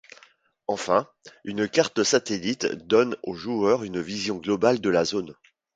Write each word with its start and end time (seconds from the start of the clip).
Enfin, 0.65 1.07
une 1.43 1.69
carte 1.69 2.01
satellite 2.03 2.65
donne 2.87 3.15
au 3.21 3.35
joueur 3.35 3.83
une 3.83 4.01
vision 4.01 4.37
globale 4.37 4.81
de 4.81 4.89
la 4.89 5.05
zone. 5.05 5.35